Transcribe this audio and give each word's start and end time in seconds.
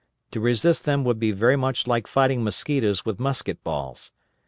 To 0.31 0.39
resist 0.39 0.85
them 0.85 1.03
would 1.03 1.19
be 1.19 1.31
very 1.31 1.55
much 1.55 1.85
like 1.85 2.07
fighting 2.07 2.43
mosquitoes 2.43 3.05
with 3.05 3.19
musket 3.19 3.63
balls. 3.63 4.11